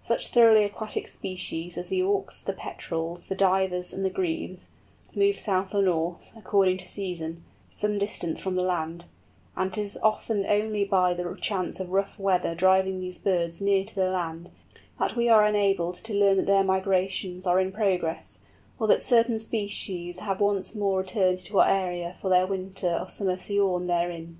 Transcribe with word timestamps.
Such 0.00 0.28
thoroughly 0.28 0.64
aquatic 0.64 1.06
species 1.08 1.76
as 1.76 1.90
the 1.90 2.02
Auks, 2.02 2.40
the 2.42 2.54
Petrels, 2.54 3.26
the 3.26 3.34
Divers, 3.34 3.92
and 3.92 4.02
the 4.02 4.08
Grebes, 4.08 4.68
move 5.14 5.38
south 5.38 5.74
or 5.74 5.82
north, 5.82 6.32
according 6.34 6.78
to 6.78 6.88
season, 6.88 7.44
some 7.70 7.98
distance 7.98 8.40
from 8.40 8.56
the 8.56 8.62
land; 8.62 9.04
and 9.56 9.72
it 9.76 9.78
is 9.78 9.98
often 10.02 10.46
only 10.46 10.84
by 10.86 11.12
the 11.12 11.36
chance 11.38 11.80
of 11.80 11.90
rough 11.90 12.18
weather 12.18 12.54
driving 12.54 12.98
these 12.98 13.18
birds 13.18 13.60
near 13.60 13.84
to 13.84 13.94
the 13.94 14.08
land, 14.08 14.48
that 14.98 15.16
we 15.16 15.28
are 15.28 15.44
enabled 15.46 15.96
to 15.96 16.14
learn 16.14 16.38
that 16.38 16.46
their 16.46 16.64
migrations 16.64 17.46
are 17.46 17.60
in 17.60 17.70
progress, 17.70 18.38
or 18.80 18.86
that 18.88 19.02
certain 19.02 19.38
species 19.38 20.20
have 20.20 20.40
once 20.40 20.74
more 20.74 21.00
returned 21.00 21.36
to 21.36 21.60
our 21.60 21.68
area 21.68 22.16
for 22.22 22.30
their 22.30 22.46
winter 22.46 22.96
or 22.98 23.06
summer 23.06 23.36
sojourn 23.36 23.86
therein. 23.86 24.38